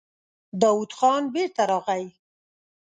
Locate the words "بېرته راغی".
1.33-2.03